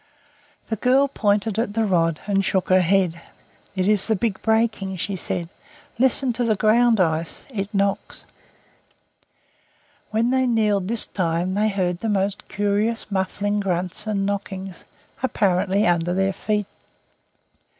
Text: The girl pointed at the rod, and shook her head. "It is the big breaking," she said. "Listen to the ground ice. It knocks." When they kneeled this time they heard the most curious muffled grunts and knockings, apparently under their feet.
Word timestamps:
The 0.69 0.77
girl 0.77 1.07
pointed 1.07 1.59
at 1.59 1.73
the 1.73 1.83
rod, 1.85 2.21
and 2.25 2.43
shook 2.43 2.69
her 2.69 2.81
head. 2.81 3.21
"It 3.75 3.87
is 3.87 4.07
the 4.07 4.15
big 4.15 4.41
breaking," 4.41 4.97
she 4.97 5.15
said. 5.15 5.47
"Listen 5.99 6.33
to 6.33 6.43
the 6.43 6.55
ground 6.55 6.99
ice. 6.99 7.45
It 7.51 7.71
knocks." 7.71 8.25
When 10.09 10.31
they 10.31 10.47
kneeled 10.47 10.87
this 10.87 11.05
time 11.05 11.53
they 11.53 11.69
heard 11.69 11.99
the 11.99 12.09
most 12.09 12.47
curious 12.47 13.11
muffled 13.11 13.59
grunts 13.61 14.07
and 14.07 14.25
knockings, 14.25 14.85
apparently 15.21 15.85
under 15.85 16.15
their 16.15 16.33
feet. 16.33 16.65